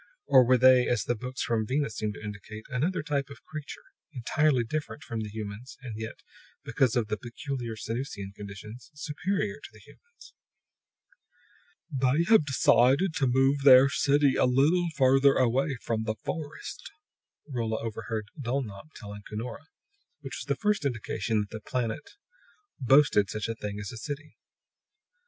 [0.25, 3.83] Or were They, as the books from Venus seemed to indicate, another type of creature,
[4.11, 6.23] entirely different from the humans, and yet,
[6.65, 10.33] because of the peculiar Sanusian conditions, superior to the humans?
[11.91, 16.91] "They have decided to move their city a little farther away from the forest,"
[17.47, 19.67] Rolla overheard Dulnop telling Cunora;
[20.21, 22.15] which was the first indication that the planet
[22.79, 24.35] boasted such a thing as a city.